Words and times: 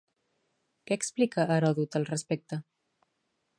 Què 0.91 0.97
explica 1.01 1.45
Heròdot 1.57 1.99
al 2.01 2.09
respecte? 2.11 2.61